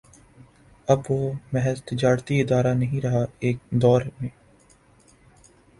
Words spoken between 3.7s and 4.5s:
دور میں